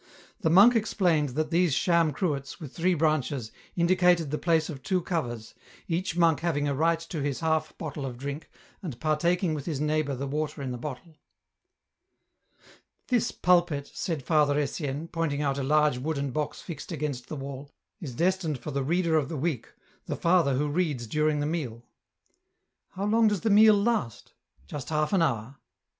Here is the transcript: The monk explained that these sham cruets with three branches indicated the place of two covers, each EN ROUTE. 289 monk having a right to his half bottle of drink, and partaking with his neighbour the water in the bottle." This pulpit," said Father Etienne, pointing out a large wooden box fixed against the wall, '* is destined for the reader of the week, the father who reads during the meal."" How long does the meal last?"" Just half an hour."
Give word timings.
The 0.39 0.49
monk 0.49 0.75
explained 0.75 1.29
that 1.35 1.51
these 1.51 1.75
sham 1.75 2.11
cruets 2.11 2.59
with 2.59 2.73
three 2.73 2.95
branches 2.95 3.51
indicated 3.75 4.31
the 4.31 4.39
place 4.39 4.67
of 4.67 4.81
two 4.81 5.03
covers, 5.03 5.53
each 5.87 6.15
EN 6.15 6.21
ROUTE. 6.23 6.37
289 6.37 6.37
monk 6.37 6.39
having 6.39 6.67
a 6.67 6.73
right 6.73 6.99
to 7.01 7.21
his 7.21 7.41
half 7.41 7.77
bottle 7.77 8.07
of 8.07 8.17
drink, 8.17 8.49
and 8.81 8.99
partaking 8.99 9.53
with 9.53 9.67
his 9.67 9.79
neighbour 9.79 10.15
the 10.15 10.25
water 10.25 10.63
in 10.63 10.71
the 10.71 10.79
bottle." 10.79 11.17
This 13.09 13.31
pulpit," 13.31 13.91
said 13.93 14.23
Father 14.23 14.57
Etienne, 14.59 15.07
pointing 15.07 15.43
out 15.43 15.59
a 15.59 15.63
large 15.63 15.99
wooden 15.99 16.31
box 16.31 16.63
fixed 16.63 16.91
against 16.91 17.27
the 17.27 17.35
wall, 17.35 17.71
'* 17.85 17.99
is 18.01 18.15
destined 18.15 18.57
for 18.57 18.71
the 18.71 18.81
reader 18.83 19.17
of 19.17 19.29
the 19.29 19.37
week, 19.37 19.67
the 20.07 20.15
father 20.15 20.55
who 20.55 20.67
reads 20.67 21.05
during 21.05 21.39
the 21.41 21.45
meal."" 21.45 21.85
How 22.95 23.05
long 23.05 23.27
does 23.27 23.41
the 23.41 23.51
meal 23.51 23.75
last?"" 23.75 24.33
Just 24.65 24.89
half 24.89 25.13
an 25.13 25.21
hour." 25.21 25.57